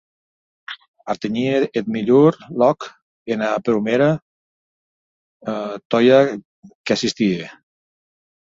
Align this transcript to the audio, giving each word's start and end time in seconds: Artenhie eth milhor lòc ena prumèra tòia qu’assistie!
Artenhie 1.13 1.57
eth 1.79 1.91
milhor 1.95 2.33
lòc 2.61 2.79
ena 3.33 3.47
prumèra 3.65 4.09
tòia 5.89 6.19
qu’assistie! 6.85 7.39